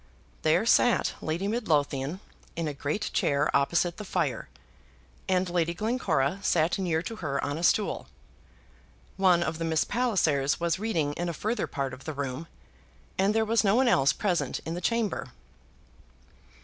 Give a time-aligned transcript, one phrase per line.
[0.41, 2.21] There sat Lady Midlothian
[2.55, 4.49] in a great chair opposite the fire,
[5.29, 8.07] and Lady Glencora sat near to her on a stool.
[9.15, 12.47] One of the Miss Pallisers was reading in a further part of the room,
[13.19, 15.33] and there was no one else present in the chamber.